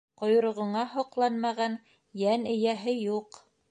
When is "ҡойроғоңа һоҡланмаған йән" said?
0.19-2.53